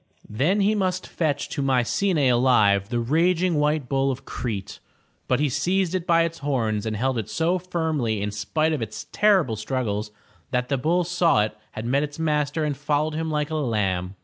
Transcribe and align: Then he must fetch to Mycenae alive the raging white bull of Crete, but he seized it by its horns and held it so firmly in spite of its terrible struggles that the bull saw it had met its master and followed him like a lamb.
Then 0.31 0.61
he 0.61 0.73
must 0.73 1.05
fetch 1.05 1.47
to 1.49 1.61
Mycenae 1.61 2.27
alive 2.27 2.89
the 2.89 2.99
raging 2.99 3.59
white 3.59 3.87
bull 3.87 4.09
of 4.09 4.25
Crete, 4.25 4.79
but 5.27 5.39
he 5.39 5.47
seized 5.47 5.93
it 5.93 6.07
by 6.07 6.23
its 6.23 6.39
horns 6.39 6.87
and 6.87 6.95
held 6.97 7.19
it 7.19 7.29
so 7.29 7.59
firmly 7.59 8.19
in 8.19 8.31
spite 8.31 8.73
of 8.73 8.81
its 8.81 9.05
terrible 9.11 9.55
struggles 9.55 10.09
that 10.49 10.69
the 10.69 10.77
bull 10.79 11.03
saw 11.03 11.43
it 11.43 11.55
had 11.73 11.85
met 11.85 12.01
its 12.01 12.17
master 12.17 12.63
and 12.63 12.77
followed 12.77 13.13
him 13.13 13.29
like 13.29 13.51
a 13.51 13.55
lamb. 13.57 14.15